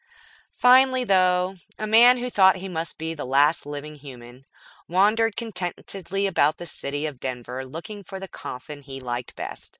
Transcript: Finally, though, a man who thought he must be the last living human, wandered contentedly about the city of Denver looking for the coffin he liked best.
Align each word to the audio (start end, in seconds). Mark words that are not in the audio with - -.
Finally, 0.55 1.03
though, 1.03 1.57
a 1.77 1.85
man 1.85 2.17
who 2.17 2.27
thought 2.27 2.55
he 2.55 2.67
must 2.67 2.97
be 2.97 3.13
the 3.13 3.23
last 3.23 3.67
living 3.67 3.93
human, 3.93 4.47
wandered 4.87 5.35
contentedly 5.37 6.25
about 6.25 6.57
the 6.57 6.65
city 6.65 7.05
of 7.05 7.19
Denver 7.19 7.63
looking 7.63 8.03
for 8.03 8.19
the 8.19 8.27
coffin 8.27 8.81
he 8.81 8.99
liked 8.99 9.35
best. 9.35 9.69